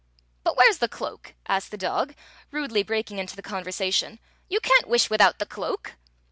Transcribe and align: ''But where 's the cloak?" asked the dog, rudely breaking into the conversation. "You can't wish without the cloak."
''But 0.43 0.57
where 0.57 0.71
's 0.73 0.79
the 0.79 0.87
cloak?" 0.89 1.35
asked 1.47 1.69
the 1.69 1.77
dog, 1.77 2.15
rudely 2.49 2.81
breaking 2.81 3.19
into 3.19 3.35
the 3.35 3.43
conversation. 3.43 4.17
"You 4.49 4.59
can't 4.59 4.87
wish 4.89 5.11
without 5.11 5.37
the 5.37 5.45
cloak." 5.45 5.93